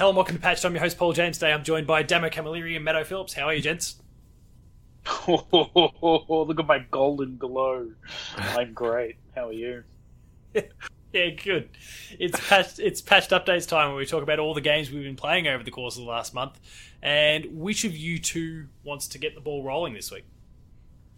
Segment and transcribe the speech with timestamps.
[0.00, 0.64] Hello and welcome to Patched.
[0.64, 1.36] I'm your host, Paul James.
[1.36, 3.34] Today I'm joined by Damo Camilleri and Matto Phillips.
[3.34, 3.96] How are you, gents?
[5.06, 5.44] Oh,
[6.48, 7.90] look at my golden glow.
[8.38, 9.16] I'm great.
[9.36, 9.84] How are you?
[11.12, 11.68] Yeah, good.
[12.18, 15.16] It's patched, it's patched updates time where we talk about all the games we've been
[15.16, 16.60] playing over the course of the last month,
[17.02, 20.24] and which of you two wants to get the ball rolling this week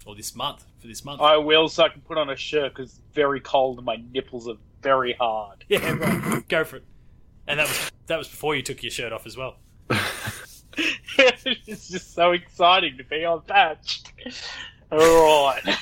[0.06, 1.20] or this month for this month?
[1.20, 4.02] I will, so I can put on a shirt because it's very cold and my
[4.14, 5.66] nipples are very hard.
[5.68, 6.48] Yeah, right.
[6.48, 6.84] Go for it.
[7.46, 9.56] And that was that was before you took your shirt off as well.
[11.18, 14.02] it's just so exciting to be on patch.
[14.90, 14.98] All
[15.46, 15.78] right.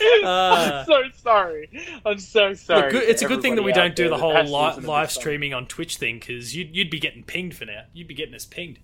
[0.00, 1.70] Uh, I'm so sorry.
[2.04, 2.82] I'm so sorry.
[2.82, 5.10] Look, good, it's a good thing that we don't do the whole that li- live
[5.10, 7.82] streaming on Twitch thing because you'd, you'd be getting pinged for now.
[7.92, 8.78] You'd be getting us pinged.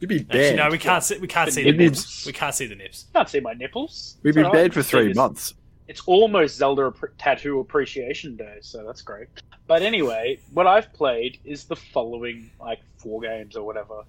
[0.00, 1.18] You'd be Actually, no, we can't see.
[1.18, 2.24] We can't The see the nips.
[2.26, 3.06] We can't see the nips.
[3.12, 4.16] Can't see my nipples.
[4.22, 5.54] We've been It's banned for three It's- months.
[5.88, 9.28] It's almost Zelda Tattoo Appreciation Day, so that's great.
[9.66, 14.02] But anyway, what I've played is the following, like four games or whatever.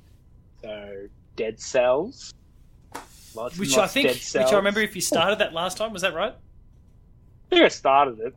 [0.62, 1.08] So,
[1.38, 2.34] Dead Cells,
[3.58, 4.36] Which I think, which.
[4.36, 6.34] I remember, if you started that last time, was that right?
[6.34, 8.36] I think I started it.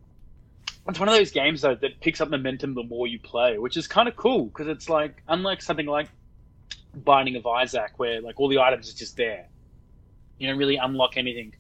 [0.89, 3.77] It's one of those games though that picks up momentum the more you play, which
[3.77, 6.09] is kind of cool because it's like unlike something like
[7.05, 9.47] Binding of Isaac, where like all the items are just there,
[10.39, 11.55] you don't really unlock anything.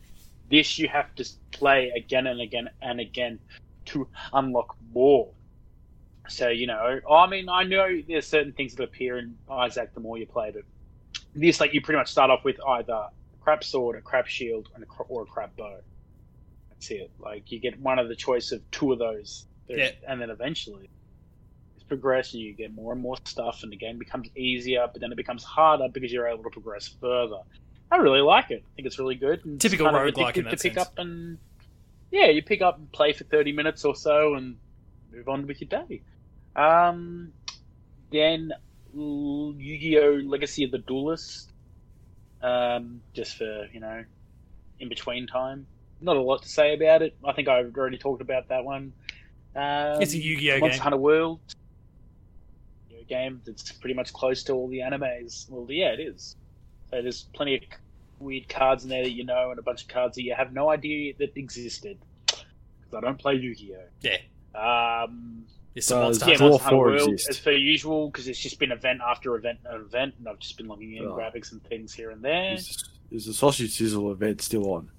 [0.52, 3.40] This you have to play again and again and again
[3.86, 5.32] to unlock more.
[6.28, 9.94] So you know, oh, I mean, I know there's certain things that appear in Isaac
[9.94, 10.62] the more you play, but
[11.34, 13.08] this like you pretty much start off with either a
[13.40, 15.78] crap sword, a crap shield, and a, or a crap bow.
[16.68, 17.10] That's it.
[17.18, 20.90] Like you get one of the choice of two of those, There's- and then eventually,
[21.76, 24.86] it's progress, you get more and more stuff, and the game becomes easier.
[24.92, 27.40] But then it becomes harder because you're able to progress further.
[27.92, 28.64] I really like it.
[28.66, 29.42] I think it's really good.
[29.44, 30.78] it's Typical roguelike in that to pick sense.
[30.78, 31.38] up and
[32.10, 34.56] yeah, you pick up and play for thirty minutes or so, and
[35.12, 36.00] move on with your day.
[36.56, 37.32] Um,
[38.10, 38.52] then
[38.94, 40.12] Yu Gi Oh!
[40.24, 41.50] Legacy of the Duelist.
[42.42, 44.04] Um, just for you know,
[44.80, 45.66] in between time.
[46.00, 47.14] Not a lot to say about it.
[47.24, 48.92] I think I've already talked about that one.
[49.54, 50.82] Um, It's a Yu-Gi-Oh Monster game.
[50.82, 51.40] Hunter World.
[53.08, 55.50] Game that's pretty much close to all the animes.
[55.50, 56.36] Well, yeah, it is.
[56.90, 57.62] So there's plenty of
[58.22, 60.52] weird cards in there that you know, and a bunch of cards that you have
[60.52, 61.98] no idea that existed.
[62.26, 63.84] Because I don't play Yu-Gi-Oh.
[64.00, 64.18] Yeah.
[65.04, 65.44] Um,
[65.74, 67.30] It's some Uh, monster yeah, Four, Monster Hunter four World, exist.
[67.30, 70.56] as per usual, because it's just been event after event after event, and I've just
[70.58, 71.14] been logging in Oh.
[71.16, 72.54] graphics and things here and there.
[72.54, 74.90] Is, is the sausage sizzle event still on?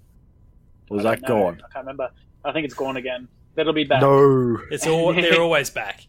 [0.89, 1.27] Or is that know.
[1.27, 1.55] gone?
[1.63, 2.09] I can't remember.
[2.43, 3.27] I think it's gone again.
[3.55, 4.01] That'll be back.
[4.01, 4.57] No.
[4.71, 5.13] It's all.
[5.13, 6.07] They're always back.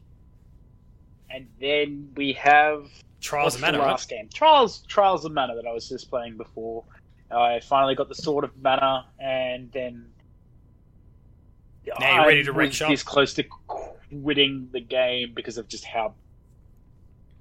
[1.31, 2.87] And then we have
[3.21, 3.91] Trials what's of the Mana, right?
[3.91, 4.29] last game?
[4.33, 6.85] Trials, Trials of Mana that I was just playing before.
[7.31, 10.07] I finally got the Sword of Mana, and then
[11.99, 12.91] Now you're ready to wreck shop.
[12.91, 16.15] This close to quitting the game because of just how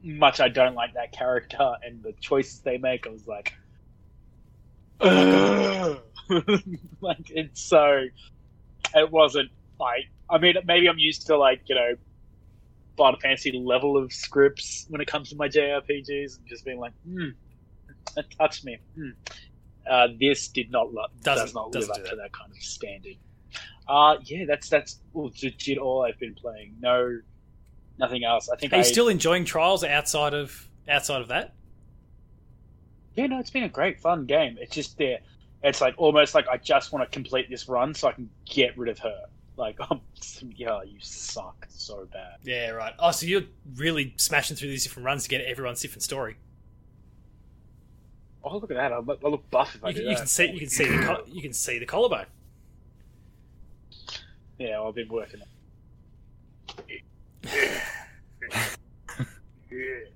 [0.03, 3.07] much I don't like that character and the choices they make.
[3.07, 3.53] I was like,
[7.01, 8.05] like it's so.
[8.95, 11.95] It wasn't like I mean maybe I'm used to like you know
[12.97, 16.94] Final Fantasy level of scripts when it comes to my JRPGs and just being like,
[17.05, 17.29] hmm,
[18.15, 18.77] it touched me.
[18.95, 19.09] Hmm.
[19.89, 22.31] Uh, this did not lo- Doesn't- does not live doesn't up to that.
[22.31, 23.16] kind of standard.
[23.88, 26.75] Uh yeah, that's that's legit all I've been playing.
[26.79, 27.19] No,
[27.99, 28.49] nothing else.
[28.49, 31.53] I think Are you I still enjoying Trials outside of outside of that?
[33.16, 34.57] yeah no, it's been a great fun game.
[34.59, 35.19] It's just there.
[35.63, 38.77] It's like almost like I just want to complete this run so I can get
[38.77, 39.21] rid of her.
[39.55, 40.01] Like, um,
[40.55, 42.38] yeah, you suck so bad.
[42.44, 42.94] Yeah, right.
[43.00, 43.44] Oh, so you're
[43.75, 46.38] really smashing through these different runs to get everyone's different story.
[48.43, 48.91] Oh, look at that!
[48.91, 50.19] I look, I look buff if I You, do can- you that.
[50.19, 50.51] can see.
[50.51, 51.03] You can see the.
[51.03, 52.25] col- You can see the collarbone.
[54.59, 55.41] Yeah, well, I've been working.
[56.87, 57.79] yeah.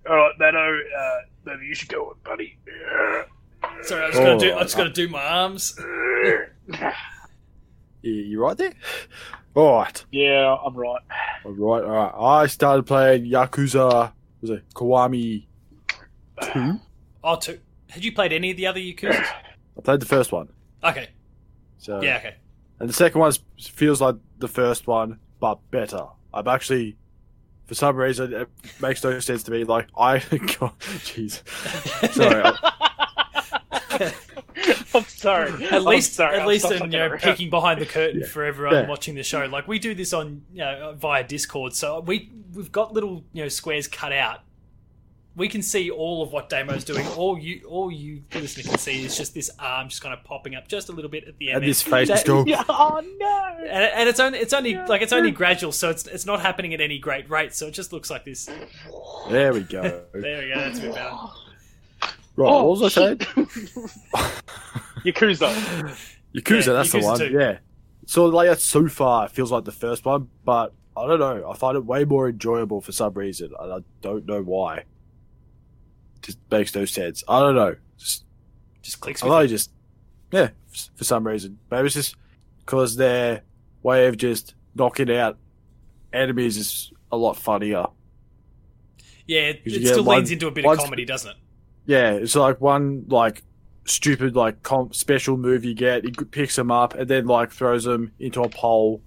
[0.09, 2.57] All right, Matto, uh, maybe you should go on, buddy.
[3.81, 4.51] Sorry, I just gonna do.
[4.51, 5.78] I Oh, just got to do my arms.
[8.03, 8.73] You, you right there?
[9.55, 10.05] Alright.
[10.11, 11.02] yeah, I'm right.
[11.43, 12.13] Alright, alright.
[12.16, 15.46] I started playing Yakuza, was it Kiwami
[16.53, 16.79] 2?
[17.23, 17.59] Oh, two.
[17.89, 19.25] Had you played any of the other Yakuza?
[19.78, 20.49] I played the first one.
[20.84, 21.09] Okay.
[21.78, 22.17] So Yeah.
[22.17, 22.35] Okay.
[22.79, 26.05] And the second one feels like the first one, but better.
[26.34, 26.95] I'm actually,
[27.66, 28.49] for some reason, it
[28.79, 29.63] makes no sense to me.
[29.63, 30.19] Like, I,
[30.59, 31.41] God, jeez.
[32.13, 32.43] Sorry.
[32.43, 34.13] I-
[34.93, 35.51] I'm sorry.
[35.66, 36.35] At I'm least, sorry.
[36.35, 37.19] at I'll least, in, you know, around.
[37.22, 38.28] peeking behind the curtain Yeah.
[38.28, 38.87] for everyone Yeah.
[38.87, 39.45] watching the show.
[39.45, 41.73] Like we do this on, you know, via Discord.
[41.73, 44.41] So we we've got little, you know, squares cut out
[45.37, 47.05] we can see all of what Damo's doing.
[47.09, 50.55] All you, all you listener can see is just this arm just kind of popping
[50.55, 51.57] up just a little bit at the end.
[51.57, 52.43] And this face That- just go.
[52.45, 53.57] Yeah, oh no!
[53.69, 56.73] and, and it's only, it's only like it's only gradual, so it's it's not happening
[56.73, 57.53] at any great rate.
[57.53, 58.49] So it just looks like this.
[59.29, 60.03] There we go.
[60.13, 60.55] There we go.
[60.55, 61.16] That's a bit better.
[62.35, 63.17] Right, Oh, what was I saying?
[65.05, 65.95] Yakuza.
[66.35, 67.17] Yakuza, Yeah, that's the one.
[67.19, 67.25] 2.
[67.31, 67.57] Yeah.
[68.05, 71.49] So like that so far it feels like the first one, but I don't know.
[71.49, 74.83] I find it way more enjoyable for some reason, and I don't know why.
[76.22, 77.23] Just makes no sense.
[77.28, 77.75] I don't know.
[77.97, 78.25] Just
[78.81, 79.23] Just clicks.
[79.23, 79.72] I know, just
[80.31, 80.49] yeah,
[80.96, 81.58] for some reason.
[81.72, 82.16] Maybe it's just
[82.59, 83.43] because their
[83.84, 85.37] way of just knocking out
[86.14, 87.85] enemies is a lot funnier.
[89.25, 91.37] Yeah, it, it still one- leans into a bit of comedy, doesn't it?
[91.85, 93.43] Yeah, it's like one like
[93.85, 96.03] stupid like comp special move you get.
[96.03, 99.02] He picks them up and then like throws them into a pole,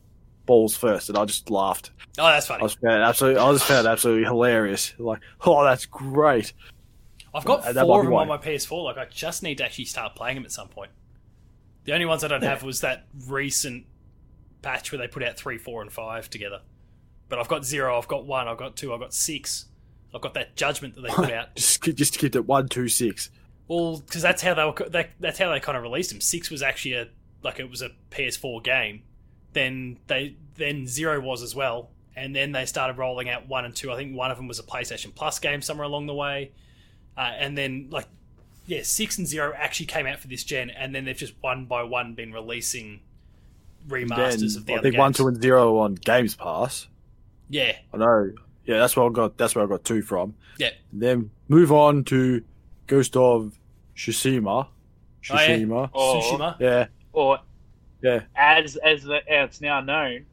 [0.47, 1.91] balls first, and I just laughed.
[2.19, 2.61] Oh, that's funny.
[2.61, 4.95] I was found absolutely, I just found it absolutely hilarious.
[4.99, 6.53] Like, oh, that's great.
[7.35, 8.23] I've got Uh, four of them why.
[8.23, 8.85] on my PS4.
[8.85, 10.91] Like, I just need to actually start playing them at some point.
[11.85, 13.87] The only ones I don't have was that recent
[14.62, 16.61] patch where they put out three, four, and five together.
[17.29, 19.67] But I've got zero, I've got one, I've got two, I've got six.
[20.15, 21.55] I've got that judgment that they put out.
[21.55, 23.31] Just just keep it one two six.
[23.69, 24.91] Well, because that's how they were.
[24.91, 26.21] That, that's how they kind of released them.
[26.21, 27.09] Six was actually a
[27.44, 29.03] like it was a PS4 game.
[29.53, 33.75] Then they then zero was as well, and then they started rolling out one and
[33.75, 33.93] two.
[33.93, 36.50] I think one of them was a PlayStation Plus game somewhere along the way,
[37.17, 38.07] uh, and then like
[38.67, 41.67] yeah, six and zero actually came out for this gen, and then they've just one
[41.67, 43.01] by one been releasing
[43.89, 44.99] remasters of the I other think games.
[45.01, 46.87] one two and zero on Games Pass.
[47.49, 48.31] yeah, I know.
[48.65, 49.37] Yeah, that's where I got.
[49.37, 50.35] That's where I got two from.
[50.59, 50.71] yeah.
[50.93, 52.43] Then move on to
[52.87, 53.59] Ghost of
[53.97, 54.67] Tsushima.
[54.67, 55.49] Oh, yeah.
[55.59, 55.91] Tsushima.
[55.93, 56.57] Tsushima.
[56.61, 57.39] yeah, Or
[58.03, 58.21] yeah.
[58.37, 60.27] as as the, it's now known,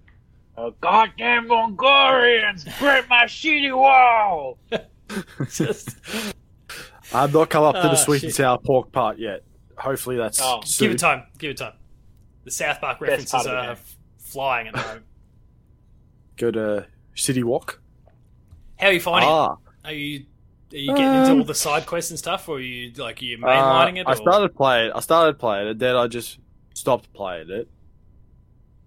[0.57, 4.57] uh, goddamn Mongolians break my shitty wall.
[5.49, 5.95] Just-
[7.13, 8.25] I've not come up to the sweet shit.
[8.25, 9.43] and sour pork part yet.
[9.77, 10.61] Hopefully that's Oh.
[10.65, 10.87] soon.
[10.87, 11.23] give it time.
[11.37, 11.73] Give it time.
[12.43, 13.71] The South Park Best references part of the are game.
[13.71, 15.05] f- flying at the moment.
[16.37, 17.81] Go to City Walk.
[18.79, 19.87] How are you finding Ah, it?
[19.87, 20.25] Are you
[20.73, 23.21] are you getting into Um, all the side quests and stuff, or are you like
[23.21, 24.07] are you uh, mainlining it?
[24.07, 24.91] I or- started playing.
[24.93, 26.39] I started playing it, then I just
[26.73, 27.69] stopped playing it.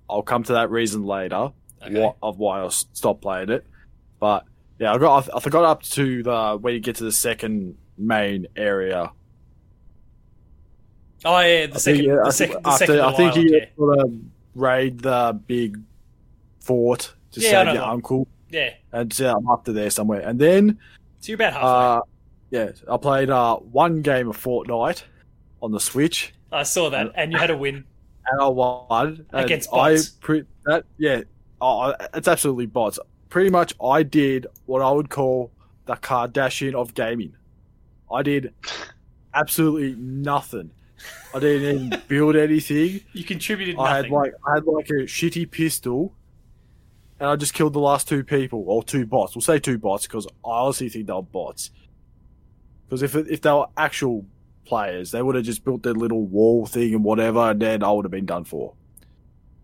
[0.09, 1.51] I'll come to that reason later.
[1.83, 2.01] Okay.
[2.01, 3.67] What of why I s- stopped playing it,
[4.19, 4.45] but
[4.79, 5.29] yeah, I got.
[5.33, 9.13] I, I forgot up to the when you get to the second main area.
[11.25, 13.37] Oh yeah, the I second, think, yeah, the I second, the after, second I think
[13.37, 13.65] you yeah.
[13.77, 14.13] sort of
[14.55, 15.79] raid the big
[16.61, 18.71] fort to Yeah, save your uncle, yeah.
[18.93, 20.21] and so I'm up to there somewhere.
[20.21, 20.79] And then,
[21.21, 21.69] So you're about halfway.
[21.69, 22.01] uh,
[22.65, 25.03] yeah, I played uh, one game of Fortnite
[25.63, 27.85] on the Switch, I saw that, and you had a win.
[28.31, 30.09] and I won and Against I bots.
[30.09, 31.23] pre- that yeah,
[31.61, 32.99] oh, it's absolutely bots.
[33.29, 35.53] Pretty much, I did what I would call
[35.85, 37.35] the Kardashian of gaming.
[38.13, 38.53] I did
[39.35, 40.71] absolutely nothing.
[41.35, 43.01] I didn't even build anything.
[43.13, 46.15] You contributed I had like I had like a shitty pistol,
[47.19, 49.35] and I just killed the last two people or two bots.
[49.35, 51.71] We'll say two bots because I honestly think they were bots.
[52.87, 54.27] Because if if they were actual
[54.65, 57.91] players, they would have just built their little wall thing and whatever, and then I
[57.93, 58.75] would have been done for.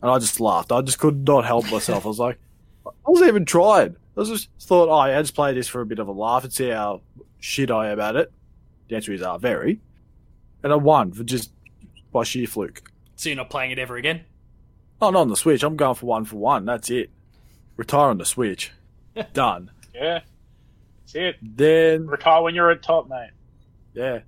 [0.02, 0.72] And I just laughed.
[0.72, 2.04] I just could not help myself.
[2.04, 2.38] I was like,
[2.87, 3.96] I wasn't even trying.
[4.16, 6.12] I was just thought, oh, yeah, I just play this for a bit of a
[6.12, 7.02] laugh and see how
[7.41, 8.33] shit I about it.
[8.88, 9.81] The answer is, uh, very.
[10.62, 11.53] And I won for just
[12.12, 12.83] by sheer fluke.
[13.17, 14.25] so you're not playing it ever again.
[15.00, 15.62] Oh, not on the Switch.
[15.62, 16.64] I'm going for one for one.
[16.64, 17.11] That's it.
[17.76, 18.73] Retire on the Switch.
[19.35, 19.71] Done.
[19.95, 20.21] Yeah,
[21.00, 21.37] that's it.
[21.43, 23.31] Then, Retire when you're at top, mate.
[23.95, 24.21] yeah.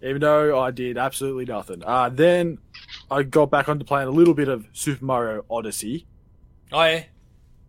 [0.00, 1.82] Even though I did absolutely nothing.
[1.84, 2.58] Uh, then
[3.10, 6.06] I got back onto playing a little bit of Super Mario Odyssey.
[6.70, 7.02] Oh yeah.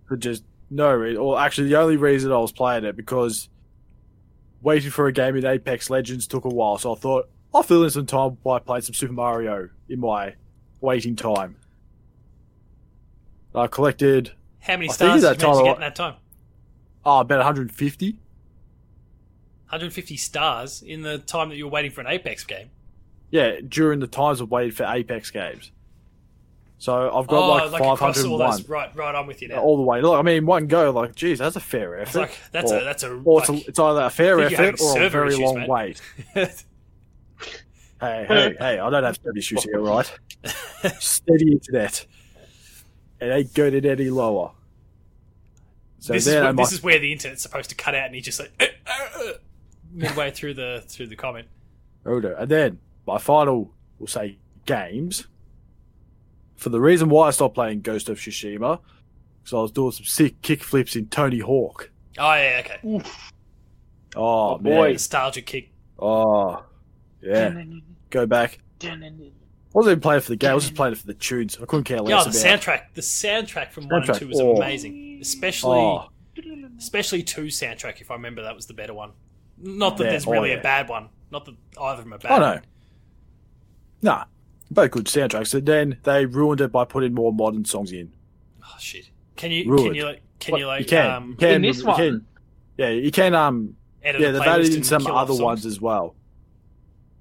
[0.07, 1.17] For just no reason.
[1.19, 3.49] Or actually, the only reason I was playing it because
[4.61, 6.77] waiting for a game in Apex Legends took a while.
[6.77, 10.35] So I thought I'll fill in some time by playing some Super Mario in my
[10.81, 11.55] waiting time.
[13.55, 16.15] I collected How many stars did you manage to get in that time?
[17.05, 18.11] oh, about 150.
[18.11, 22.69] 150 stars in the time that you were waiting for an Apex game.
[23.31, 25.71] Yeah, during the times of waiting for Apex games.
[26.79, 28.69] So I've got oh, like, like across all 501 those.
[28.69, 29.13] Right, right.
[29.13, 29.57] I'm with you now.
[29.61, 30.01] all the way.
[30.01, 32.19] Look, I mean, one go, like, geez, that's a fair It's effort.
[32.19, 33.21] like that's or, a that's a.
[33.25, 35.69] or it's, like- a, it's either a fair effort or a very issues, long mate.
[36.35, 36.65] wait.
[38.01, 40.09] Hey, hey, hey, I don't have server issues here, right?
[40.99, 42.05] Steady internet.
[43.19, 44.51] It ain't going any lower.
[45.99, 48.21] So this is where, this is where the internet's supposed to cut out, and he
[48.21, 49.33] just like "Uh, uh, uh,"
[49.91, 51.47] midway through the through the comment.
[52.05, 52.33] oh no.
[52.37, 55.27] And then my final, we'll say, games.
[56.59, 58.79] For the reason why I stopped playing Ghost of Tsushima,
[59.41, 61.89] because I was doing some sick kick flips in Tony Hawk.
[62.17, 62.79] Oh yeah, okay.
[62.83, 63.03] I
[64.15, 64.69] Oh, Oh, boy.
[64.69, 64.91] man.
[64.93, 65.71] Nostalgia kick.
[65.97, 66.63] Oh,
[67.21, 67.63] yeah.
[68.09, 68.59] Go back.
[68.83, 68.87] I
[69.73, 70.51] wasn't even playing for the game.
[70.51, 71.57] I was just playing it for the tunes.
[71.61, 72.09] I couldn't care less.
[72.09, 72.59] Yeah, less the about.
[72.61, 72.81] soundtrack.
[72.95, 74.55] The soundtrack from one and two was oh.
[74.57, 76.09] amazing, especially Oh,
[76.77, 78.01] especially two soundtrack.
[78.01, 79.11] If I remember, that was the better one.
[79.57, 80.57] Not that Yeah, there's oh, really yeah.
[80.57, 81.09] a bad one.
[81.31, 82.31] Not that either of them are bad.
[82.31, 82.61] I know.
[84.01, 84.23] Nah,
[84.71, 85.53] both good soundtracks.
[85.53, 88.11] And then they ruined it by putting more modern songs in.
[88.63, 89.09] Oh shit!
[89.35, 91.79] Can you can you like can What- you like can, um you can, In this
[91.79, 91.95] you one?
[91.97, 92.25] can-
[92.77, 93.35] yeah, you can.
[93.35, 95.41] Um, edit yeah, a they've added in some other songs?
[95.41, 96.15] ones as well.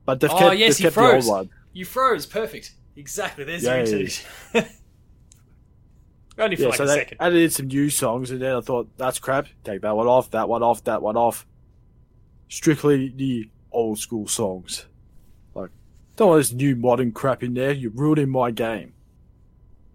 [0.05, 1.51] But they've Oh, kept, yes, they've he kept the old one.
[1.73, 2.27] You froze.
[2.27, 2.73] Perfect.
[2.97, 3.45] Exactly.
[3.45, 4.01] There's Yeah, your
[4.55, 4.69] yeah.
[6.39, 7.19] Only for Yeah, like so a they second.
[7.21, 9.49] added in some new songs, and then I thought that's crap.
[9.65, 11.45] Take that one off, that one off, that one off.
[12.49, 14.87] Strictly the old school songs.
[16.19, 17.73] Like, don't want this new modern crap in there.
[17.73, 18.93] You're ruining my game.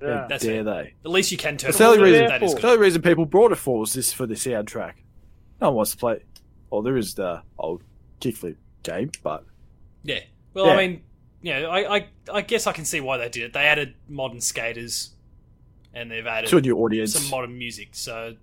[0.01, 0.21] Yeah.
[0.23, 0.83] How That's dare fair.
[0.83, 0.93] they?
[1.05, 1.69] At least you can turn.
[1.69, 2.05] That's the only it off.
[2.11, 2.27] reason.
[2.27, 4.93] That is Therefore- The only reason people brought it for was this for the soundtrack.
[5.61, 6.23] No one wants to play.
[6.69, 7.83] Well, there is the old
[8.19, 9.45] kickflip game, but
[10.03, 10.19] Yeah.
[10.53, 10.73] Well, Yeah.
[10.73, 11.01] I mean,
[11.41, 13.53] yeah, I, I I guess I can see why they did it.
[13.53, 15.11] They added modern skaters,
[15.93, 17.13] and they've added to a new audience.
[17.13, 18.35] some modern music, so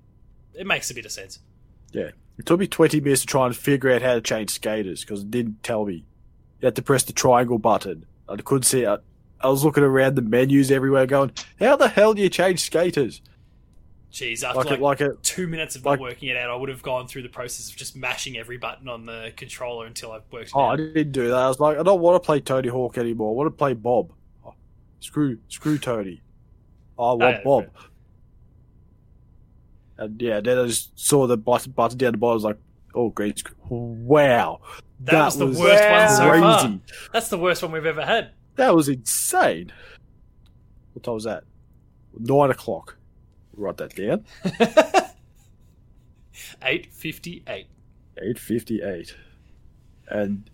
[0.54, 1.40] it makes a bit of sense.
[1.92, 2.10] Yeah.
[2.38, 5.22] It took me 20 minutes to try and figure out how to change skaters because
[5.22, 6.04] it didn't tell me.
[6.60, 8.06] You had to press the triangle button.
[8.28, 9.02] I couldn't see it.
[9.40, 13.22] I was looking around the menus everywhere going, how the hell do you change skaters?
[14.12, 16.56] Jeez, after Like, like, like it, two minutes of like- not working it out, I
[16.56, 20.12] would have gone through the process of just mashing every button on the controller until
[20.12, 21.36] I've worked it oh, I didn't do that.
[21.36, 23.30] I was like, I don't want to play Tony Hawk anymore.
[23.30, 24.12] I want to play Bob.
[24.44, 24.54] Oh,
[24.98, 26.20] screw, screw Tony.
[26.98, 27.66] I want Bob.
[29.96, 32.32] And yeah, then I just saw the button, button down the bottom.
[32.32, 32.58] I was like,
[32.94, 33.42] oh, great.
[33.68, 34.60] Wow.
[35.00, 36.42] That, was the was worst one so crazy.
[36.42, 36.80] far.
[37.12, 38.32] That's the worst one we've ever had.
[38.56, 39.72] That was insane.
[40.92, 41.44] What time was that?
[42.18, 42.96] Nine o'clock.
[43.56, 44.24] Write that down.
[46.62, 47.66] Eight fifty eight.
[48.20, 49.14] Eight fifty-eight.
[50.08, 50.50] And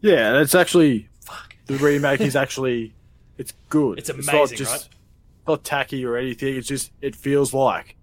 [0.00, 1.56] yeah, and it's actually Fuck.
[1.66, 2.94] the remake is actually
[3.38, 3.98] it's good.
[3.98, 4.88] It's not amazing, just right?
[5.46, 6.56] not tacky or anything.
[6.56, 7.96] It's just it feels like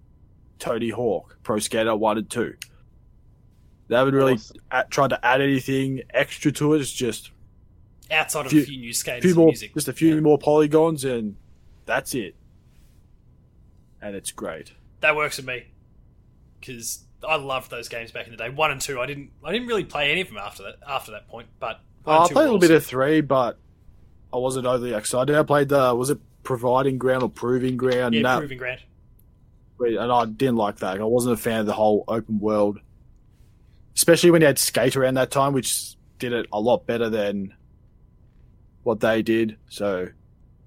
[0.60, 2.56] Tony Hawk, Pro Skater one and two.
[3.88, 4.58] They haven't really Awesome.
[4.72, 6.82] a- tried to add anything extra to it.
[6.82, 7.32] It's just
[8.12, 9.74] Outside of Few- a few new skaters a few and more, music.
[9.74, 10.22] just a few Yeah.
[10.22, 11.36] more polygons, and
[11.86, 12.36] that's it.
[14.02, 14.74] And it's great.
[15.00, 15.64] That works for me
[16.60, 18.50] because I loved those games back in the day.
[18.50, 19.32] One and two, I didn't.
[19.44, 20.76] I didn't really play any of them after that.
[20.88, 22.86] After that point, but one Uh, and I two played a were little bit of
[22.86, 23.58] three, but
[24.34, 25.36] I wasn't overly excited.
[25.36, 28.82] I played the was it providing ground or proving ground, yeah, and, that- proving ground.
[29.80, 31.00] and I didn't like that.
[31.00, 32.80] I wasn't a fan of the whole open world,
[33.96, 37.54] especially when you had skate around that time, which did it a lot better than
[38.84, 39.58] what they did.
[39.70, 40.08] So,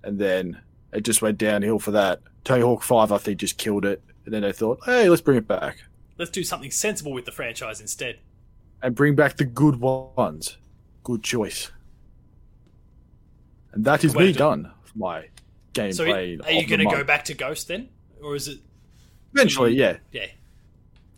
[0.04, 0.60] and then
[0.92, 2.20] it just went downhill for that.
[2.44, 5.38] Tony Hawk Five, I think, just killed it, and then they thought, hey, let's bring
[5.38, 5.78] it back
[6.18, 8.18] Let's do something sensible with the franchise instead.
[8.82, 10.56] and bring back the good ones.
[11.04, 11.70] Good choice.
[13.72, 15.28] And that is me do done for my
[15.74, 16.44] So, gameplay.
[16.46, 17.88] are you going to go back to Ghost then,
[18.22, 18.58] or is it?
[19.34, 19.98] Eventually, yeah.
[20.12, 20.26] Yeah.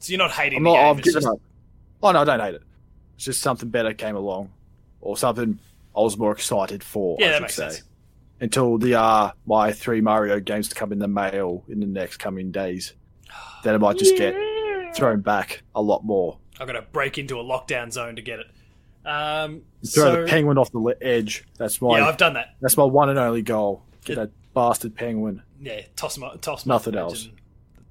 [0.01, 0.77] So you're not hating I'm not.
[0.77, 1.41] I've given just- up.
[2.03, 2.63] Oh no, I don't hate it.
[3.17, 4.51] It's just something better came along,
[5.01, 5.59] or something
[5.97, 7.17] I was more excited for.
[7.19, 7.69] Yeah, I that should makes say.
[7.71, 7.83] sense.
[8.41, 12.19] Until the uh my three Mario games to come in the mail in the next
[12.19, 12.95] coming days,
[13.65, 14.35] then I might just get
[14.95, 16.39] thrown back a lot more.
[16.61, 18.47] I've got to break into a lockdown zone to get it.
[19.05, 21.45] Um, Throw so, the penguin off the edge.
[21.57, 21.99] That's my.
[21.99, 22.57] yeah, I've done that.
[22.61, 23.83] that's my one and only goal.
[24.05, 25.43] Get It- that bastard penguin.
[25.61, 27.29] Yeah, toss them, toss 'em Nothing else.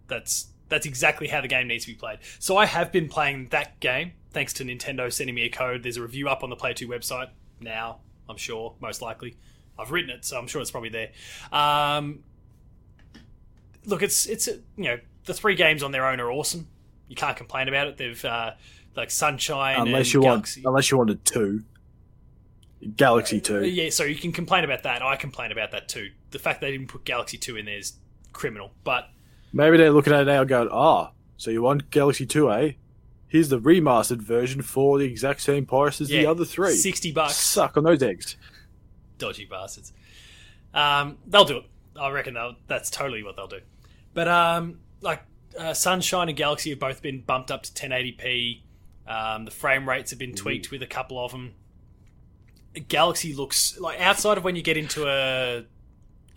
[0.07, 2.19] That's that's exactly how the game needs to be played.
[2.39, 5.83] So I have been playing that game thanks to Nintendo sending me a code.
[5.83, 7.99] There's a review up on the Player Two website now.
[8.29, 9.35] I'm sure, most likely.
[9.79, 11.09] I've written it, so I'm sure it's probably there.
[11.51, 12.19] Um,
[13.85, 16.67] look, it's it's you know the three games on their own are awesome.
[17.07, 17.97] You can't complain about it.
[17.97, 18.51] They've uh,
[18.95, 20.61] like Sunshine Unless and you Galaxy.
[20.61, 21.63] want, unless you wanted two.
[22.95, 23.65] Galaxy two.
[23.65, 25.01] Yeah, so you can complain about that.
[25.01, 26.11] I complain about that too.
[26.31, 27.93] The fact they didn't put Galaxy Two in there is
[28.33, 28.71] criminal.
[28.83, 29.09] But
[29.53, 32.71] Maybe they're looking at it now and going, ah, so you want Galaxy 2, eh?
[33.27, 36.73] Here's the remastered version for the exact same price as the other three.
[36.75, 37.35] sixty bucks.
[37.35, 38.37] Suck on those eggs.
[39.17, 39.91] dodgy bastards.
[40.73, 41.65] Um, they'll do it.
[41.99, 43.59] I reckon they'll, that's totally what they'll do.
[44.13, 45.23] But um, like
[45.59, 48.61] uh, Sunshine and Galaxy have both been bumped up to 1080p.
[49.07, 51.53] Um, the frame rates have been tweaked with a couple of them.
[52.87, 55.63] Galaxy looks like outside of when you get into a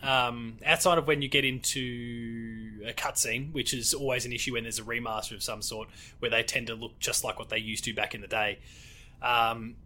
[0.02, 4.62] um, outside of when you get into a cutscene, which is always an issue when
[4.64, 5.88] there's a remaster of some sort,
[6.20, 8.58] where they tend to look just like what they used to back in the day.
[9.22, 9.76] Um,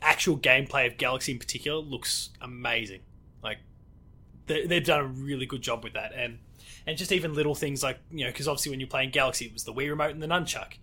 [0.00, 3.00] actual gameplay of Galaxy in particular looks amazing.
[3.42, 3.58] Like
[4.46, 6.38] they, they've done a really good job with that, and
[6.86, 9.52] and just even little things like you know, because obviously when you're playing Galaxy, it
[9.52, 10.74] was the Wii remote and the nunchuck.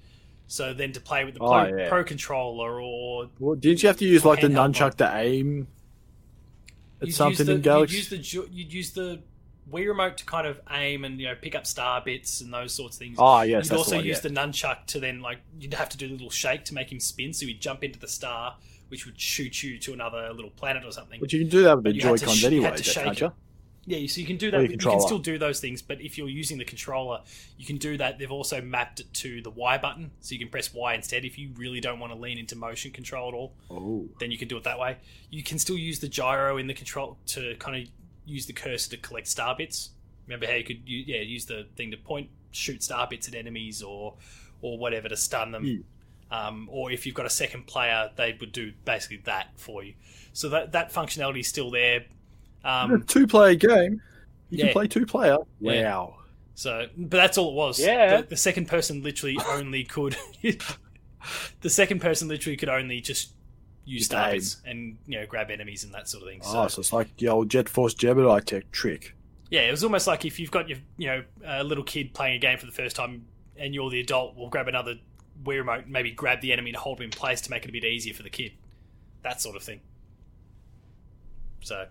[0.47, 1.89] So then to play with the Oh, pro, yeah.
[1.89, 5.67] pro controller or Well, didn't you have to use like the nunchuck to aim
[7.07, 7.97] you'd something use the, in Galaxy?
[7.97, 9.21] You'd use the you'd use the
[9.71, 12.73] Wii remote to kind of aim and you know pick up star bits and those
[12.73, 13.17] sorts of things.
[13.19, 14.29] Ah, yes, you'd also the one, use yeah.
[14.29, 16.99] the nunchuck to then like you'd have to do a little shake to make him
[16.99, 17.33] spin.
[17.33, 18.55] So he'd jump into the star,
[18.89, 21.19] which would shoot you to another little planet or something.
[21.19, 23.03] But you can do that with the But Joy Cons sh- anyway, had to shake
[23.05, 23.31] can't you?
[23.87, 24.61] Yeah, so you can do that.
[24.71, 27.21] You can still do those things, but if you're using the controller,
[27.57, 28.17] you can do that.
[28.17, 31.37] They've also mapped it to the Y button, so you can press Y instead if
[31.37, 33.53] you really don't want to lean into motion control at all.
[33.69, 34.97] Oh, Then you can do it that way.
[35.29, 37.89] You can still use the gyro in the control to kind of
[38.25, 39.91] use the cursor to collect star bits.
[40.25, 43.35] Remember how you could u- yeah use the thing to point shoot star bits at
[43.35, 44.15] enemies or
[44.61, 45.63] or whatever to stun them.
[45.63, 45.77] Yeah.
[46.47, 49.93] Um, or if you've got a second player, they would do basically that for you.
[50.33, 52.05] So that that functionality is still there.
[52.65, 54.01] Um, two player game.
[54.49, 54.65] You yeah.
[54.65, 55.37] can play two player.
[55.59, 55.83] Yeah.
[55.83, 56.17] Wow.
[56.55, 57.79] So, but that's all it was.
[57.79, 58.21] Yeah.
[58.21, 60.15] The, the second person literally only could.
[61.61, 63.33] the second person literally could only just
[63.83, 64.35] use Just star aim.
[64.35, 66.41] bits and you know grab enemies and that sort of thing.
[66.41, 69.15] So Oh, so it's like the old Jet Force Gemini tech trick.
[69.51, 72.35] yeah, it was almost like if you've got your you know a little kid playing
[72.35, 73.25] a game for the first time
[73.57, 74.95] and you're the adult, we'll grab another
[75.43, 77.69] Wii remote, and maybe grab the enemy and hold him in place to make it
[77.69, 78.53] a bit easier for the kid.
[79.23, 79.81] That sort of thing.
[81.61, 81.85] So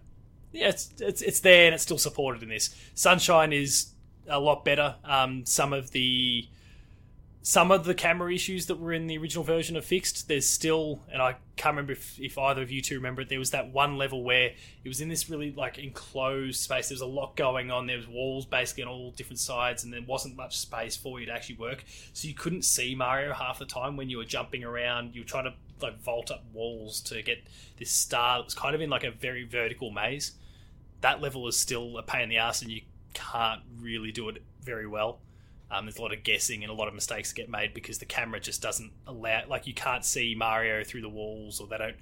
[0.54, 2.74] yeah, it's it's it's there and it's still supported in this.
[2.94, 3.88] Sunshine is
[4.28, 4.96] a lot better.
[5.04, 6.48] Um, some of the
[7.46, 10.28] some of the camera issues that were in the original version are fixed.
[10.28, 13.28] There's still, and I can't remember if, if either of you two remember it.
[13.28, 16.88] There was that one level where it was in this really like enclosed space.
[16.88, 17.86] There was a lot going on.
[17.86, 21.26] There was walls basically on all different sides, and there wasn't much space for you
[21.26, 21.84] to actually work.
[22.14, 25.14] So you couldn't see Mario half the time when you were jumping around.
[25.14, 27.46] You were trying to like vault up walls to get
[27.78, 30.32] this star that was kind of in like a very vertical maze.
[31.04, 32.80] That level is still a pain in the ass, and you
[33.12, 35.20] can't really do it very well.
[35.70, 38.06] Um, there's a lot of guessing and a lot of mistakes get made because the
[38.06, 41.96] camera just doesn't allow, like you can't see Mario through the walls, or they don't,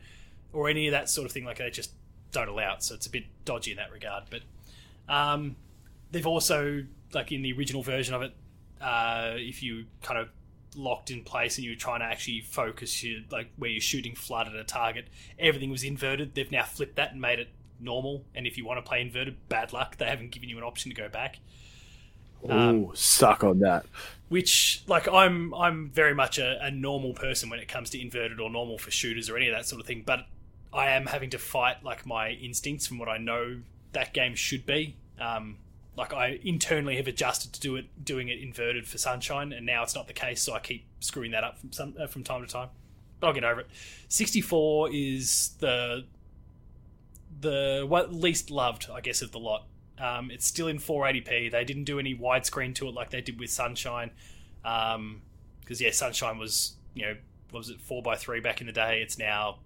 [0.52, 1.44] or any of that sort of thing.
[1.44, 1.90] Like they just
[2.30, 4.22] don't allow it, so it's a bit dodgy in that regard.
[4.30, 4.42] But
[5.12, 5.56] um,
[6.12, 8.32] they've also, like in the original version of it,
[8.80, 10.28] uh, if you kind of
[10.76, 14.14] locked in place and you were trying to actually focus your like where you're shooting
[14.14, 15.08] flood at a target,
[15.40, 16.36] everything was inverted.
[16.36, 17.48] They've now flipped that and made it
[17.82, 18.24] normal.
[18.34, 19.96] And if you want to play inverted, bad luck.
[19.96, 21.38] They haven't given you an option to go back.
[22.48, 23.86] Um, Ooh, suck on that.
[24.28, 28.40] which like I'm I'm very much a, a normal person when it comes to inverted
[28.40, 30.26] or normal for shooters or any of that sort of thing, but
[30.72, 33.60] I am having to fight like my instincts from what I know
[33.92, 34.96] that game should be.
[35.20, 35.58] Um,
[35.96, 39.82] like I internally have adjusted to do it doing it inverted for Sunshine, and now
[39.82, 42.44] it's not the case, so I keep screwing that up from some uh, from time
[42.44, 42.70] to time.
[43.20, 43.68] But I'll get over it.
[44.08, 46.06] 64 is the
[47.42, 49.66] the what least loved, I guess, of the lot.
[49.98, 51.50] Um, it's still in 480p.
[51.50, 54.10] They didn't do any widescreen to it like they did with Sunshine,
[54.62, 57.16] because yeah, Sunshine was you know
[57.50, 59.02] what was it four by three back in the day.
[59.02, 59.58] It's now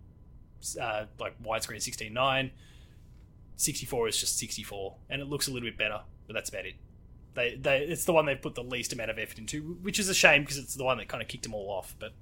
[0.81, 2.51] uh, like widescreen 16:9.
[3.59, 6.75] 64 is just 64, and it looks a little bit better, but that's about it.
[7.33, 10.11] They, they, it's the one they've put the least amount of effort into, which is
[10.11, 11.95] a shame because it's the one that kind of kicked them all off.
[11.99, 12.13] But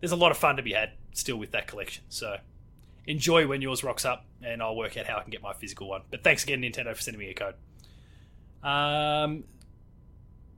[0.00, 2.04] there's a lot of fun to be had still with that collection.
[2.10, 2.36] So
[3.06, 5.88] enjoy when yours rocks up, and I'll work out how I can get my physical
[5.88, 6.02] one.
[6.10, 7.54] But thanks again, Nintendo, for sending me a code.
[8.62, 9.44] Um,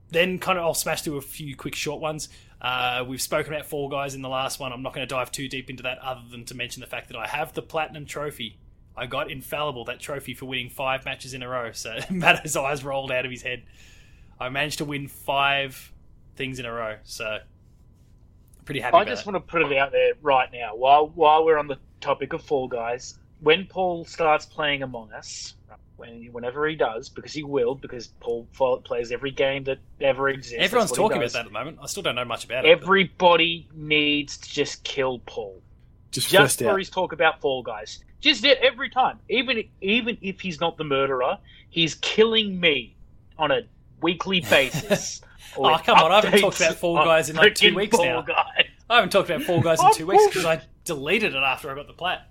[0.09, 2.29] then kind of I'll smash through a few quick short ones.
[2.61, 4.71] Uh, we've spoken about Fall Guys in the last one.
[4.71, 7.09] I'm not going to dive too deep into that, other than to mention the fact
[7.09, 8.57] that I have the platinum trophy.
[8.95, 11.71] I got infallible that trophy for winning five matches in a row.
[11.73, 13.63] So Matto's eyes rolled out of his head.
[14.39, 15.93] I managed to win five
[16.35, 16.95] things in a row.
[17.03, 17.39] So
[18.65, 18.97] pretty happy.
[18.97, 19.31] I just that.
[19.31, 22.41] want to put it out there right now, while while we're on the topic of
[22.43, 25.55] Fall Guys, when Paul starts playing Among Us,
[25.97, 28.47] when whenever he does, because he will, because Paul
[28.83, 30.57] plays every game that ever exists.
[30.59, 31.79] Everyone's that's what he talking about that at the moment.
[31.81, 32.75] I still don't know much about it.
[32.79, 35.61] but- Everybody needs to just kill Paul.
[36.11, 36.79] Just, Just first for out.
[36.79, 38.03] his talk about Fall Guys.
[38.21, 39.19] Just every time.
[39.29, 41.37] Even even if he's not the murderer,
[41.69, 42.95] he's killing me
[43.37, 43.61] on a
[44.01, 45.21] weekly basis.
[45.57, 48.21] Oh, come on, I haven't talked about Fall Guys in like two weeks Fall now.
[48.21, 48.65] Guys.
[48.89, 50.45] I haven't talked about Fall Guys in two weeks because.
[50.45, 52.27] I deleted it after I got the plat.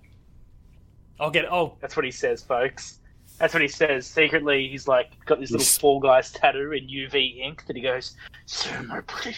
[1.19, 1.45] I'll get.
[1.51, 2.99] Oh, That's what he says, folks.
[3.39, 4.05] That's what he says.
[4.07, 5.77] Secretly, he's like got this little Yes.
[5.77, 8.15] Fall Guys tattoo in UV ink that he goes,
[8.45, 9.37] "Sir, my pretty,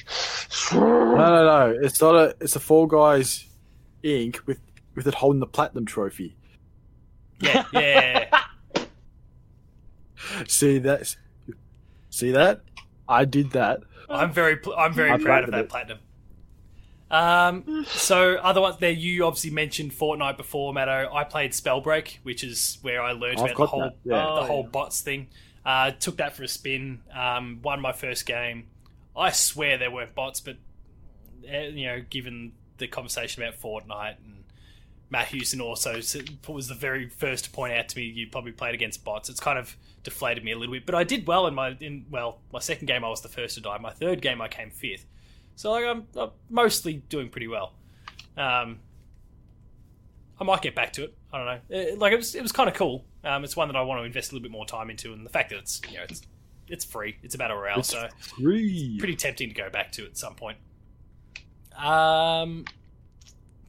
[0.74, 1.78] No, no, no.
[1.82, 2.36] It's not a.
[2.42, 3.46] It's a Fall Guys
[4.04, 4.60] ink with
[4.96, 6.36] with it holding the platinum trophy.
[7.42, 8.44] yeah, yeah.
[10.48, 11.16] See that?
[12.10, 12.62] See that?
[13.08, 13.82] I did that.
[14.10, 15.70] I'm very, I'm very I proud of that it.
[15.70, 16.00] platinum.
[17.12, 21.10] Um, so other ones there, you obviously mentioned Fortnite before, Matto.
[21.14, 24.16] I played Spellbreak, which is where I learned I've about the whole yeah.
[24.16, 24.70] the Oh, whole yeah.
[24.70, 25.28] bots thing.
[25.66, 27.02] Uh, took that for a spin.
[27.14, 28.68] Um, won my first game.
[29.16, 30.58] I swear there weren't bots, but
[31.48, 34.44] eh, you know, given the conversation about Fortnite and
[35.10, 35.96] Matt Houston also
[36.48, 39.28] was the very first to point out to me you probably played against bots.
[39.30, 42.06] It's kind of deflated me a little bit, but I did well in my in
[42.12, 43.78] well my second game I was the first to die.
[43.80, 45.06] My third game I came fifth,
[45.60, 47.74] so like I'm, I'm mostly doing pretty well.
[48.38, 48.80] Um,
[50.40, 51.18] I might get back to it.
[51.34, 51.60] I don't know.
[51.78, 53.04] Eh, like it was it was kind of cool.
[53.26, 55.26] Um, it's one that I want to invest a little bit more time into, and
[55.26, 56.22] the fact that it's you know it's
[56.70, 57.18] it's free.
[57.24, 58.96] It's a battle royale, It's so free.
[59.00, 60.58] pretty tempting to go back to at some point.
[61.76, 62.64] Um,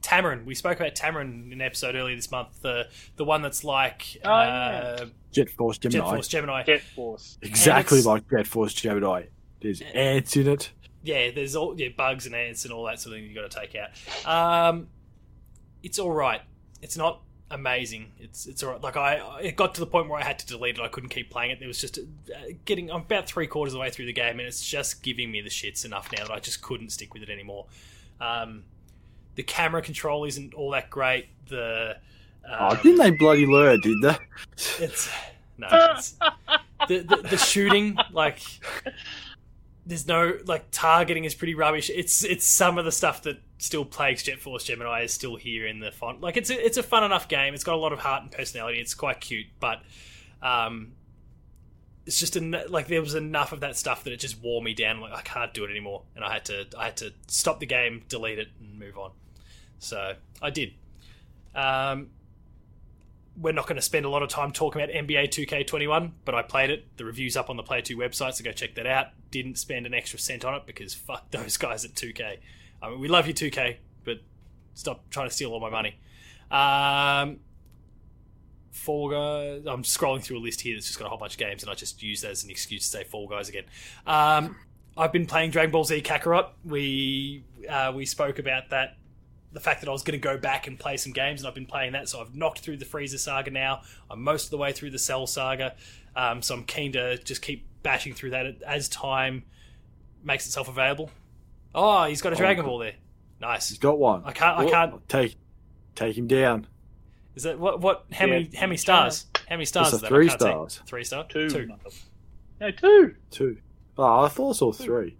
[0.01, 0.45] Tamarin.
[0.45, 2.61] We spoke about Tamarin in an episode earlier this month.
[2.61, 4.95] The the one that's like Oh, yeah.
[5.01, 5.99] uh, Jet Force Gemini.
[6.05, 6.63] Jet Force Gemini.
[6.63, 7.37] Jet Force.
[7.41, 9.23] Exactly like Jet Force Gemini.
[9.61, 10.71] There's ants in it.
[11.03, 13.49] Yeah, there's all yeah bugs and ants and all that sort of thing you got
[13.49, 14.69] to take out.
[14.69, 14.87] Um,
[15.83, 16.41] it's all right.
[16.81, 18.11] It's not amazing.
[18.19, 18.81] It's it's all right.
[18.81, 20.81] Like I, it got to the point where I had to delete it.
[20.81, 21.61] I couldn't keep playing it.
[21.61, 22.01] It was just uh,
[22.65, 22.91] getting.
[22.91, 25.41] I'm about three quarters of the way through the game, and it's just giving me
[25.41, 27.65] the shits enough now that I just couldn't stick with it anymore.
[28.19, 28.63] Um,
[29.35, 31.27] the camera control isn't all that great.
[31.47, 31.97] The
[32.45, 34.17] um, Oh, didn't they bloody learn, did they?
[34.79, 35.09] it's
[35.57, 35.67] no.
[35.71, 36.15] It's,
[36.87, 38.39] the, the the shooting like
[39.91, 41.89] there's no like targeting is pretty rubbish.
[41.93, 45.67] It's it's some of the stuff that still plagues Jet Force Gemini is still here
[45.67, 46.21] in the font.
[46.21, 47.53] Like it's a, it's a fun enough game.
[47.53, 48.79] It's got a lot of heart and personality.
[48.79, 49.81] It's quite cute, but
[50.41, 50.93] um,
[52.05, 54.73] it's just en- like there was enough of that stuff that it just wore me
[54.73, 55.01] down.
[55.01, 57.65] Like I can't do it anymore, and I had to I had to stop the
[57.65, 59.11] game, delete it, and move on.
[59.79, 60.71] So I did.
[61.53, 62.11] Um,
[63.39, 66.41] we're not going to spend a lot of time talking about NBA 2K21, but I
[66.41, 66.85] played it.
[66.97, 69.07] The review's up on the Player 2 website, so go check that out.
[69.31, 72.37] Didn't spend an extra cent on it because fuck those guys at 2K.
[72.81, 74.19] I mean, we love you, 2K, but
[74.73, 75.97] stop trying to steal all my money.
[76.49, 77.39] Um,
[78.71, 79.65] Fall Guys.
[79.67, 81.71] I'm scrolling through a list here that's just got a whole bunch of games, and
[81.71, 83.65] I just used that as an excuse to say Fall Guys again.
[84.05, 84.57] Um,
[84.97, 86.49] I've been playing Dragon Ball Z Kakarot.
[86.65, 88.97] We uh, we spoke about that
[89.53, 91.55] the fact that I was going to go back and play some games, and I've
[91.55, 92.07] been playing that.
[92.09, 93.81] So I've knocked through the Frieza saga now.
[94.09, 95.75] I'm most of the way through the Cell saga.
[96.15, 99.43] Um, so I'm keen to just keep bashing through that as time
[100.23, 101.09] makes itself available.
[101.73, 102.93] Oh, he's got a Dragon Ball there.
[103.39, 103.69] Nice.
[103.69, 104.23] He's got one.
[104.25, 105.35] I can't- I Oh, can't- take
[105.95, 106.67] take him down.
[107.35, 107.79] Is that what?
[107.81, 108.05] What?
[108.11, 108.33] How Yeah.
[108.33, 108.49] many?
[108.55, 109.25] How many stars?
[109.49, 110.07] How many stars It's a is that?
[110.09, 110.45] three I can't see.
[110.47, 110.81] stars.
[110.85, 111.23] Three star.
[111.27, 111.49] Two.
[111.49, 111.69] Two.
[112.59, 113.15] No, two.
[113.31, 113.57] Two.
[113.97, 115.17] Oh, I thought I saw three.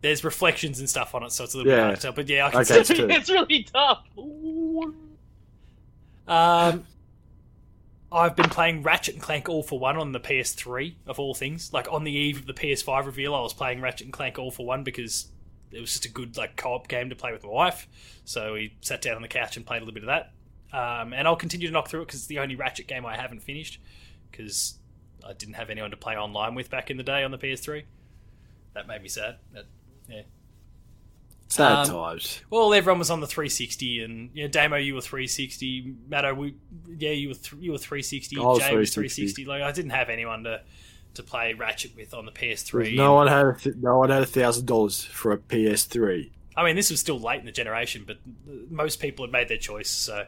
[0.00, 1.84] There's reflections and stuff on it, so it's a little bit Yeah.
[1.84, 2.12] hard to tell.
[2.12, 2.94] But yeah, I can Okay, see.
[2.94, 4.04] it's it's really tough.
[4.16, 4.94] Ooh.
[6.26, 6.84] Um,
[8.10, 11.72] I've been playing Ratchet and Clank All for One on the PS3 of all things.
[11.72, 14.50] Like on the eve of the PS5 reveal, I was playing Ratchet and Clank All
[14.50, 15.28] for One because
[15.72, 17.86] it was just a good like co-op game to play with my wife.
[18.24, 20.32] So we sat down on the couch and played a little bit of that.
[20.70, 23.16] Um, and I'll continue to knock through it because it's the only Ratchet game I
[23.16, 23.80] haven't finished
[24.30, 24.78] because
[25.26, 27.84] I didn't have anyone to play online with back in the day on the PS3.
[28.74, 29.36] That made me sad.
[29.54, 29.64] That,
[30.08, 30.22] yeah.
[31.48, 32.42] Sad Um, times.
[32.50, 35.94] Well, everyone was on the 360, and yeah, Damo, you were 360.
[36.08, 36.54] Matto, we
[36.98, 38.36] yeah, you were th- you were 360.
[38.36, 39.44] I was Jay was 360.
[39.44, 39.44] 360.
[39.46, 40.60] Like I didn't have anyone to
[41.14, 42.94] to play Ratchet with on the PS3.
[42.96, 46.30] No one had a th- no one had a thousand dollars for a PS3.
[46.54, 48.18] I mean, this was still late in the generation, but
[48.70, 49.88] most people had made their choice.
[49.88, 50.26] So,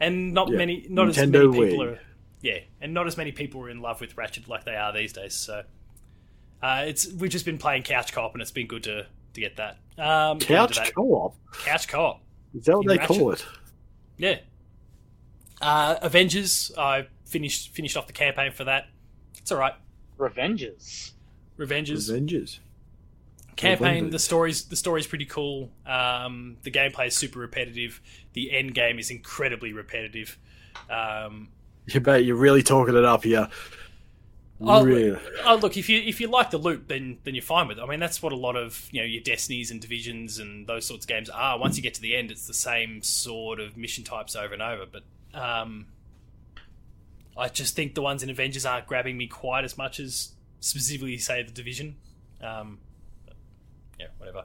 [0.00, 0.56] and not Yeah.
[0.56, 1.92] many, not as many people Wii.
[1.92, 2.00] are.
[2.42, 5.12] Yeah, and not as many people are in love with Ratchet like they are these
[5.12, 5.34] days.
[5.34, 5.62] So,
[6.62, 9.56] uh, it's we've just been playing couch co-op, and it's been good to to get
[9.56, 9.78] that.
[9.96, 10.94] Um, get into Couch that.
[10.94, 11.34] co-op.
[11.64, 12.20] couch co-op.
[12.54, 13.16] Is that what In they Ratchet?
[13.16, 13.46] call it?
[14.18, 14.38] Yeah.
[15.60, 16.72] Uh, Avengers.
[16.76, 18.88] I finished finished off the campaign for that.
[19.38, 19.74] It's all right.
[20.18, 21.12] Revengers.
[21.58, 22.60] Revengers Avengers.
[23.56, 23.86] campaign.
[23.88, 24.12] Avengers.
[24.12, 25.70] The story's the story's pretty cool.
[25.86, 28.00] Um, the gameplay is super repetitive.
[28.34, 30.38] The end game is incredibly repetitive.
[30.90, 31.48] Um,
[31.86, 33.48] You bet you're really talking it up here.
[34.60, 35.18] Oh, really.
[35.44, 37.82] oh, look, if you if you like the loop, then then you're fine with it.
[37.82, 40.86] I mean, that's what a lot of you know your Destinies and Divisions and those
[40.86, 41.58] sorts of games are.
[41.58, 44.62] Once you get to the end, it's the same sort of mission types over and
[44.62, 44.84] over.
[44.90, 45.02] But
[45.38, 45.86] um,
[47.36, 51.18] I just think the ones in Avengers aren't grabbing me quite as much as specifically
[51.18, 51.96] say the Division.
[52.40, 52.78] Um,
[54.00, 54.44] yeah, whatever.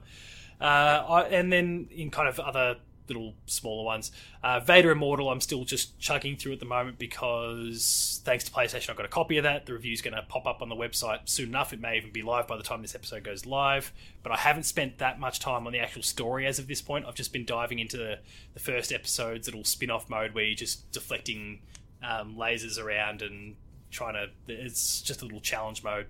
[0.60, 0.64] Uh,
[1.08, 2.76] I, and then in kind of other
[3.08, 4.12] little smaller ones,
[4.42, 8.90] uh, Vader Immortal, I'm still just chugging through at the moment because thanks to PlayStation,
[8.90, 9.66] I've got a copy of that.
[9.66, 11.72] The review's going to pop up on the website soon enough.
[11.72, 13.92] It may even be live by the time this episode goes live.
[14.22, 17.06] But I haven't spent that much time on the actual story as of this point.
[17.06, 18.18] I've just been diving into the,
[18.54, 21.60] the first episode's little spin off mode where you're just deflecting
[22.02, 23.56] um, lasers around and
[23.90, 24.28] trying to.
[24.48, 26.06] It's just a little challenge mode.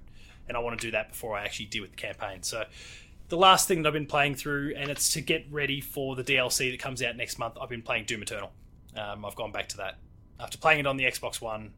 [0.49, 2.43] And I want to do that before I actually deal with the campaign.
[2.43, 2.65] So
[3.33, 6.23] the last thing that I've been playing through, and it's to get ready for the
[6.23, 7.57] DLC that comes out next month.
[7.59, 8.53] I've been playing Doom Eternal.
[8.95, 9.97] Um, I've gone back to that
[10.39, 11.73] after playing it on the Xbox One.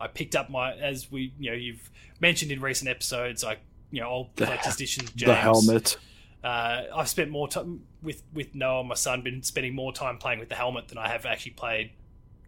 [0.00, 1.90] I picked up my, as we, you know, you've
[2.20, 3.58] mentioned in recent episodes, I,
[3.90, 5.28] you know, old collector's edition James.
[5.28, 5.98] The helmet.
[6.42, 10.38] Uh, I've spent more time with with Noah, my son, been spending more time playing
[10.38, 11.90] with the helmet than I have actually played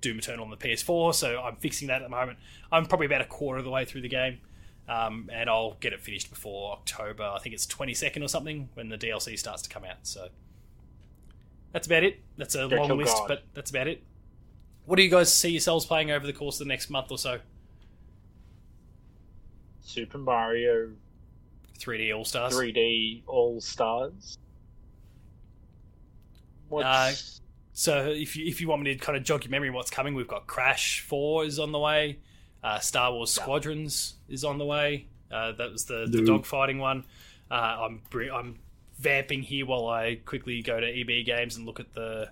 [0.01, 1.15] Doom Eternal on the PS4.
[1.15, 2.39] So I'm fixing that at the moment.
[2.73, 4.39] I'm probably about a quarter of the way through the game,
[4.89, 7.25] um, and I'll get it finished before October.
[7.25, 9.99] I think it's 22nd or something when the DLC starts to come out.
[10.03, 10.29] So
[11.73, 12.21] that's about it.
[12.37, 13.29] That's a long list, God.
[13.29, 14.03] but that's about it.
[14.85, 17.19] What do you guys see yourselves playing over the course of the next month or
[17.19, 17.41] so?
[19.81, 20.91] Super Mario
[21.79, 22.55] 3D All Stars.
[22.55, 24.39] 3D All Stars.
[26.69, 27.13] What's Uh,
[27.73, 30.15] So if you if you want me to kind of jog your memory, what's coming?
[30.15, 32.19] We've got Crash Four is on the way.
[32.67, 33.43] Uh, Star Wars Yeah.
[33.45, 35.07] Squadrons is on the way.
[35.31, 37.05] Uh, that was the, the dogfighting one.
[37.51, 38.59] Uh, I'm br- I'm
[38.99, 42.31] vamping here while I quickly go to EB Games and look at the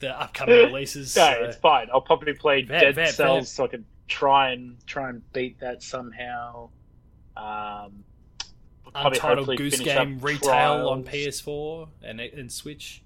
[0.00, 1.14] the upcoming releases.
[1.16, 1.88] no, So- it's fine.
[1.92, 3.46] I'll probably play Vamp, Dead vamp, Cells vamp.
[3.48, 6.70] so I can try and try and beat that somehow.
[7.36, 8.04] Um,
[8.92, 13.02] probably Untitled Goose Game up retail on PS4 and and Switch.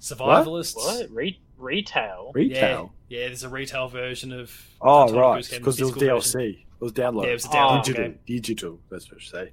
[0.00, 0.76] Survivalists.
[0.76, 2.32] What Re- retail?
[2.34, 2.92] Retail.
[3.08, 3.26] Yeah, yeah.
[3.28, 4.50] There's a retail version of.
[4.80, 6.32] Oh Untitled right, because it was DLC.
[6.32, 6.62] version.
[6.80, 7.24] It was download.
[7.24, 7.52] Yeah, it was a Oh.
[7.52, 8.04] download digital.
[8.04, 8.18] game.
[8.26, 8.80] Digital.
[8.90, 9.52] That's what you say.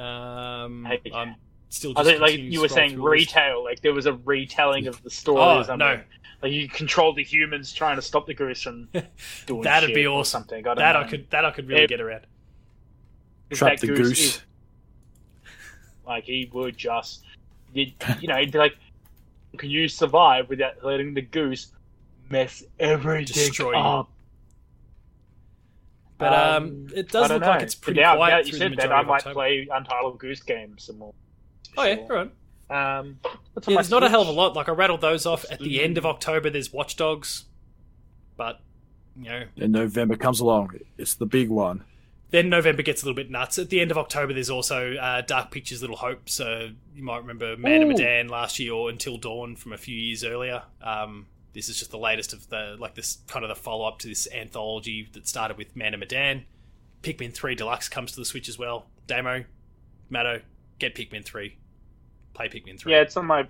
[0.00, 1.00] Um, Hey.
[1.12, 1.34] I'm
[1.68, 1.92] still.
[1.96, 4.86] I Just think like you were saying through the retail, like there was a retelling
[4.86, 5.40] of the story.
[5.40, 5.78] Oh or something.
[5.86, 6.00] no,
[6.42, 8.88] Like you control the humans trying to stop the goose from
[9.46, 10.42] doing That'd shit be or awesome.
[10.42, 10.66] something.
[10.66, 11.00] I that know.
[11.00, 11.86] I could that I could really Yeah.
[11.88, 12.26] get around.
[13.50, 14.20] 'Cause Trap the goose goose.
[14.36, 14.42] is-
[16.06, 17.22] Like he would just,
[17.72, 18.76] you, you know, he'd be like,
[19.56, 21.72] "Can you survive without letting the goose
[22.30, 23.76] mess everything Destroy you.
[23.78, 24.10] up?"
[26.18, 28.52] But um, Um, it does don't look like it's pretty now, quiet now you through
[28.52, 29.34] the said that, majority I might October.
[29.34, 31.14] play Untitled Goose Game some more.
[31.76, 32.02] Oh yeah, Sure.
[32.10, 32.30] all right.
[32.98, 33.32] Um, on
[33.66, 34.54] Yeah, my there's not a hell of a lot.
[34.54, 36.50] Like I rattled those off at the end of October.
[36.50, 37.46] There's Watch Dogs,
[38.36, 38.60] but
[39.16, 40.78] you know, Then November comes along.
[40.98, 41.84] It's the big one.
[42.30, 43.58] Then November gets a little bit nuts.
[43.58, 46.28] At the end of October, there's also uh, Dark Pictures Little Hope.
[46.28, 47.88] So you might remember Man and Ooh.
[47.88, 50.62] Medan last year or Until Dawn from a few years earlier.
[50.80, 53.98] Um, this is just the latest of the like this kind of the follow up
[54.00, 56.44] to this anthology that started with Man of Medan.
[57.02, 58.86] Pikmin 3 Deluxe comes to the Switch as well.
[59.06, 59.44] Damo,
[60.10, 60.42] Matto,
[60.78, 61.56] get Pikmin 3.
[62.34, 62.92] Play Pikmin 3.
[62.92, 63.48] Yeah, it's on my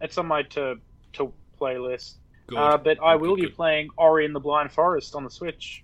[0.00, 0.76] it's on my to
[1.14, 2.14] to playlist.
[2.54, 3.56] Uh, but I Good, will good, be good.
[3.56, 5.83] playing Ori and the Blind Forest on the Switch,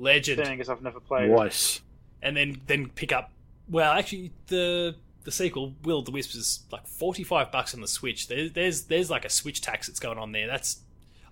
[0.00, 0.44] Legend.
[0.46, 1.30] seeing as I've never played.
[1.30, 1.80] Nice.
[2.22, 3.30] and then then pick up.
[3.68, 7.80] Well, actually, the the sequel, Will of the Wisps, is like forty five bucks on
[7.80, 8.26] the Switch.
[8.28, 10.46] There's there's there's like a Switch tax that's going on there.
[10.46, 10.80] That's,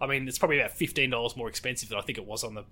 [0.00, 2.54] I mean, it's probably about fifteen dollars more expensive than I think it was on
[2.54, 2.64] the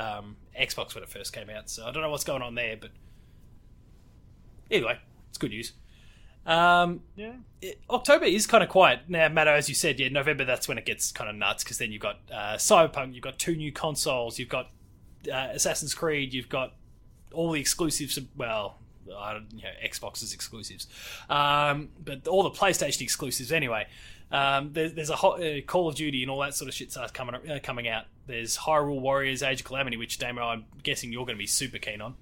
[0.00, 1.70] um, Xbox when it first came out.
[1.70, 2.90] So I don't know what's going on there, but
[4.70, 5.72] anyway, it's good news.
[6.46, 7.32] Um, Yeah.
[7.60, 9.50] it- October is kind of quiet now, Matto.
[9.52, 12.00] As you said, yeah, November that's when it gets kind of nuts because then you've
[12.02, 14.70] got uh, Cyberpunk, you've got two new consoles, you've got
[15.32, 16.74] uh, Assassin's Creed, you've got
[17.32, 18.18] all the exclusives.
[18.36, 20.86] Well, you know, Xbox's exclusives,
[21.30, 23.86] um, but all the PlayStation exclusives anyway.
[24.30, 26.90] Um, there, there's a ho- uh, Call of Duty and all that sort of shit
[26.90, 28.04] starts coming uh, coming out.
[28.26, 31.78] There's Hyrule Warriors Age of Calamity, which Damo, I'm guessing you're going to be super
[31.78, 32.14] keen on.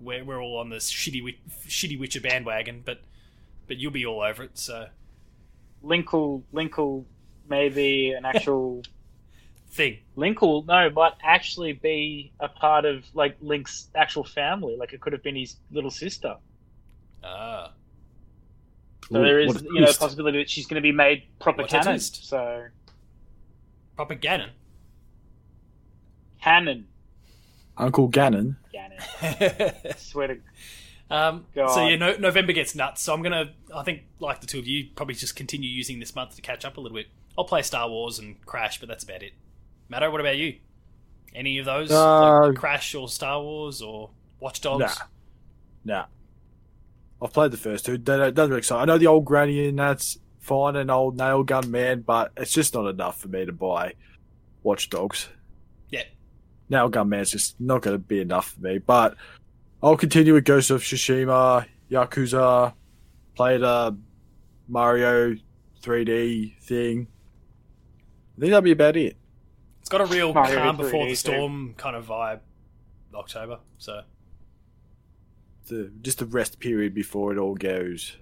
[0.00, 3.00] We're, we're all on this shitty shitty Witcher bandwagon, but
[3.68, 4.58] but you'll be all over it.
[4.58, 4.88] So
[5.84, 7.04] Linkle Linkle
[7.48, 8.82] maybe an actual
[9.74, 9.98] thing.
[10.16, 14.76] Linkle no, might actually be a part of like Link's actual family.
[14.76, 16.36] Like it could have been his little sister.
[17.22, 17.72] Ah,
[19.10, 21.24] So there What is a you know a possibility that she's going to be made
[21.40, 21.98] proper What canon.
[22.24, 22.66] So
[23.96, 24.50] proper Ganon.
[26.40, 26.86] canon,
[27.76, 28.56] Uncle Gannon.
[28.72, 28.98] canon.
[29.22, 31.86] um, Swear to so God.
[31.90, 33.02] yeah, no, November gets nuts.
[33.02, 36.14] So I'm gonna, I think, like the two of you, probably just continue using this
[36.14, 37.06] month to catch up a little bit.
[37.36, 39.32] I'll play Star Wars and Crash, but that's about it.
[39.88, 40.58] Matto, what about you?
[41.34, 44.98] Any of those, Uh, like Crash or Star Wars or Watch Dogs?
[45.84, 45.94] Nah.
[45.96, 46.06] Nah.
[47.22, 47.98] I've played the first two.
[47.98, 48.82] They don't, doesn't excite.
[48.82, 52.52] I know the old granny and that's fine, and old nail gun man, but it's
[52.52, 53.94] just not enough for me to buy
[54.62, 55.28] Watch Dogs.
[55.90, 56.02] Yeah.
[56.68, 58.78] Nail gun man's just not going to be enough for me.
[58.78, 59.16] But
[59.82, 62.74] I'll continue with Ghost of Tsushima, Yakuza,
[63.34, 63.96] play the
[64.68, 65.36] Mario
[65.82, 67.06] 3D thing.
[68.36, 69.16] I think that'll be about it.
[69.94, 71.16] It's got a real Mario calm before 3D the too.
[71.16, 72.40] storm kind of vibe.
[73.14, 74.02] October, so
[75.68, 78.16] The, just the rest period before it all goes.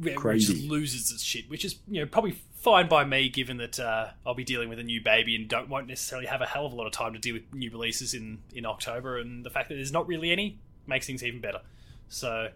[0.00, 0.52] yeah, Crazy.
[0.52, 3.80] which just loses its shit, which is you know probably fine by me, given that
[3.80, 6.64] uh, I'll be dealing with a new baby and don't won't necessarily have a hell
[6.64, 9.50] of a lot of time to deal with new releases in in October, and the
[9.50, 11.60] fact that there's not really any makes things even better.
[12.08, 12.50] So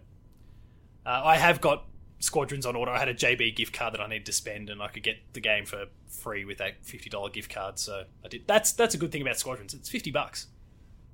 [1.05, 1.83] uh, I have got
[2.19, 2.91] Squadrons on order.
[2.91, 5.17] I had a JB gift card that I needed to spend, and I could get
[5.33, 7.77] the game for free with that fifty dollar gift card.
[7.79, 8.47] So I did.
[8.47, 9.73] That's that's a good thing about Squadrons.
[9.73, 10.47] It's fifty bucks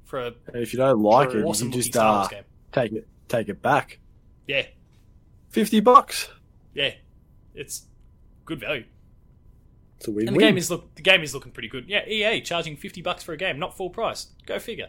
[0.06, 2.44] for a And if you don't like it, you awesome can looking just uh, game.
[2.72, 4.00] take it take it back.
[4.48, 4.66] Yeah,
[5.50, 6.30] Fifty bucks.
[6.74, 6.92] Yeah,
[7.54, 7.84] it's
[8.46, 8.86] good value.
[9.98, 11.88] It's a win And the game is look the game is looking pretty good.
[11.88, 14.28] Yeah, EA charging fifty bucks for a game, not full price.
[14.46, 14.88] Go figure.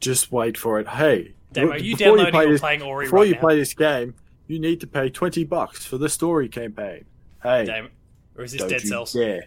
[0.00, 0.88] Just wait for it.
[0.88, 3.40] Hey, you before downloading play or this- playing Ori Before right you now?
[3.40, 4.14] play this game,
[4.46, 7.04] you need to pay twenty bucks for the story campaign.
[7.42, 7.88] Hey, Damn.
[8.36, 9.14] Or is this Dead Cells?
[9.14, 9.40] Yeah.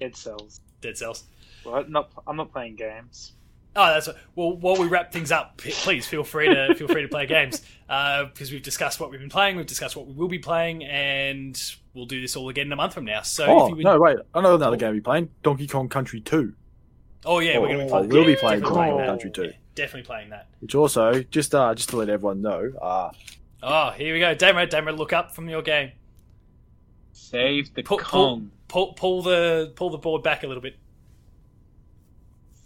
[0.00, 0.60] Dead Cells.
[0.80, 1.24] Dead Cells.
[1.64, 2.10] Well, I'm not.
[2.26, 3.32] I'm not playing games.
[3.74, 4.56] Oh, that's well.
[4.56, 8.24] While we wrap things up, please feel free to feel free to play games uh,
[8.26, 11.58] because we've discussed what we've been playing, we've discussed what we will be playing, and
[11.94, 13.22] we'll do this all again in a month from now.
[13.22, 14.18] So, Oh if you no, wait!
[14.34, 15.30] I know another game you're playing.
[15.42, 16.52] Donkey Kong Country Two.
[17.24, 18.08] Oh yeah, we're going to be Oh, playing.
[18.10, 19.06] we'll be playing Donkey Kong.
[19.06, 19.42] Country 2.
[19.44, 20.48] Yeah, definitely playing that.
[20.60, 23.10] which also just uh just to let everyone know, uh
[23.64, 24.66] Oh, here we go, Damo.
[24.66, 25.92] Damo, look up from your game.
[27.12, 28.50] Save the Pull, pull, Kong.
[28.68, 30.76] pull, pull the pull the board back a little bit.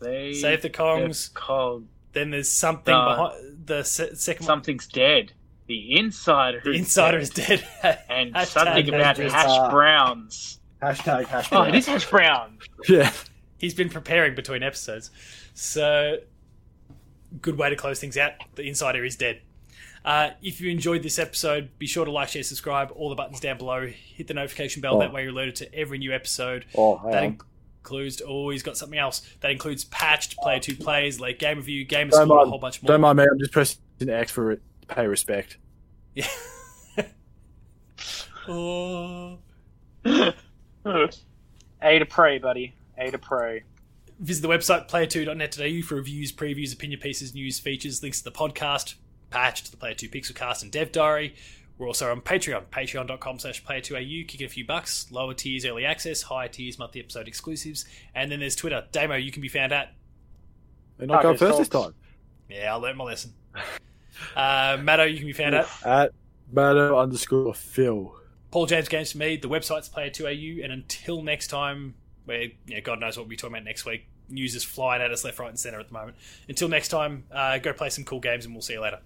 [0.00, 1.32] Save, Save the Kongs.
[1.34, 1.88] Kong.
[2.12, 3.04] Then there's something No.
[3.08, 4.46] behind the se- second one.
[4.46, 5.32] Something's dead.
[5.66, 6.60] The insider.
[6.64, 7.22] The insider dead.
[7.22, 7.68] is dead.
[8.08, 10.60] And Hashtag something about hashtag- hash uh, browns.
[10.82, 11.48] hashtag hashtag.
[11.52, 12.58] Oh, it is hash brown.
[12.88, 13.12] yeah.
[13.58, 15.10] He's been preparing between episodes,
[15.54, 16.18] so
[17.40, 18.32] good way to close things out.
[18.54, 19.40] The insider is dead.
[20.04, 22.92] Uh, if you enjoyed this episode, be sure to like, share, subscribe.
[22.94, 23.86] All the buttons down below.
[23.86, 24.96] Hit the notification bell.
[24.96, 25.00] Oh.
[25.00, 26.64] That way, you're alerted to every new episode.
[26.76, 27.38] Oh, hang That on.
[27.82, 28.22] includes.
[28.24, 29.22] Oh, he's got something else.
[29.40, 32.82] That includes patched, player two plays, late game review, game don't score, a whole bunch
[32.82, 32.88] more.
[32.88, 33.24] don't mind me.
[33.24, 34.62] I'm just pressing X for it.
[34.86, 35.56] Pay respect.
[36.14, 36.28] Yeah.
[38.48, 39.38] oh.
[40.04, 42.74] A to pray, buddy.
[42.96, 43.64] A to pray.
[44.18, 48.94] Visit the website player2.net.au for reviews, previews, opinion pieces, news, features, links to the podcast,
[49.30, 51.34] patch to the Player 2 Pixelcast, and Dev Diary.
[51.78, 56.22] We're also on Patreon, patreon.com slash player2au, kicking a few bucks, lower tiers early access,
[56.22, 58.86] higher tiers monthly episode exclusives, and then there's Twitter.
[58.92, 59.92] Damo, you can be found at.
[60.98, 61.94] And not go first this time.
[62.48, 63.34] Yeah, I learned my lesson.
[64.34, 65.68] Uh, Matto, you can be found at.
[65.84, 66.12] At
[66.50, 68.14] Matto underscore Phil.
[68.50, 69.36] Paul James Games for me.
[69.36, 71.94] The website's player2au, and until next time,
[72.26, 74.06] where you know, God knows what we'll be talking about next week.
[74.28, 76.16] News is flying at us left, right, and centre at the moment.
[76.48, 78.98] Until next time, uh, go play some cool games, and we'll see you later.